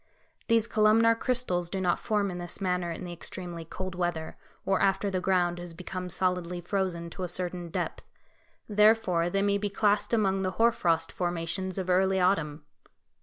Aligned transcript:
These 0.47 0.65
columnar 0.65 1.13
crystals 1.13 1.69
do 1.69 1.79
not 1.79 1.99
form 1.99 2.31
in 2.31 2.39
this 2.39 2.59
manner 2.59 2.89
in 2.91 3.03
the 3.03 3.13
extremely 3.13 3.63
cold 3.63 3.93
weather, 3.93 4.35
or 4.65 4.81
after 4.81 5.11
the 5.11 5.21
ground 5.21 5.59
has 5.59 5.75
become 5.75 6.09
solidly 6.09 6.59
frozen 6.59 7.11
to 7.11 7.21
a 7.23 7.29
certain 7.29 7.69
depth; 7.69 8.03
therefore 8.67 9.29
they 9.29 9.43
may 9.43 9.59
be 9.59 9.69
classed 9.69 10.11
among 10.11 10.41
the 10.41 10.53
hoar 10.57 10.71
frost 10.71 11.11
formations 11.11 11.77
of 11.77 11.87
early 11.87 12.19
autumn. 12.19 12.65